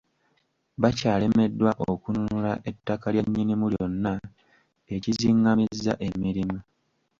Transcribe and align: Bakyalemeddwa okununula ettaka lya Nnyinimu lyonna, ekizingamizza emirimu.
Bakyalemeddwa 0.81 1.71
okununula 1.91 2.53
ettaka 2.69 3.07
lya 3.13 3.23
Nnyinimu 3.25 3.65
lyonna, 3.73 4.13
ekizingamizza 4.95 5.93
emirimu. 6.07 6.57